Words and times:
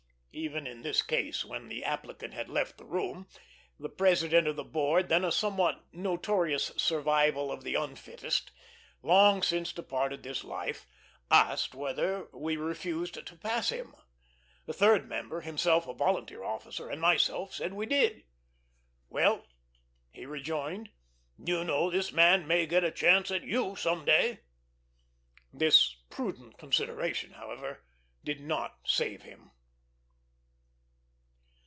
Even 0.33 0.65
in 0.65 0.81
this 0.81 1.01
case, 1.01 1.43
when 1.43 1.67
the 1.67 1.83
applicant 1.83 2.33
had 2.33 2.47
left 2.47 2.77
the 2.77 2.85
room, 2.85 3.27
the 3.77 3.89
president 3.89 4.47
of 4.47 4.55
the 4.55 4.63
board, 4.63 5.09
then 5.09 5.25
a 5.25 5.31
somewhat 5.31 5.83
notorious 5.91 6.71
survival 6.77 7.51
of 7.51 7.65
the 7.65 7.73
unfittest, 7.73 8.49
long 9.03 9.43
since 9.43 9.73
departed 9.73 10.23
this 10.23 10.45
life, 10.45 10.87
asked 11.29 11.75
whether 11.75 12.29
we 12.31 12.55
refused 12.55 13.15
to 13.25 13.35
pass 13.35 13.73
him. 13.73 13.93
The 14.67 14.71
third 14.71 15.09
member, 15.09 15.41
himself 15.41 15.85
a 15.85 15.93
volunteer 15.93 16.45
officer, 16.45 16.87
and 16.89 17.01
myself, 17.01 17.53
said 17.53 17.73
we 17.73 17.85
did. 17.85 18.23
"Well," 19.09 19.45
he 20.11 20.25
rejoined, 20.25 20.91
"you 21.43 21.65
know 21.65 21.91
this 21.91 22.13
man 22.13 22.47
may 22.47 22.65
get 22.65 22.85
a 22.85 22.91
chance 22.91 23.31
at 23.31 23.43
you 23.43 23.75
some 23.75 24.05
day." 24.05 24.39
This 25.51 25.93
prudent 26.09 26.57
consideration, 26.57 27.31
however, 27.31 27.83
did 28.23 28.39
not 28.39 28.77
save 28.85 29.23
him. 29.23 29.51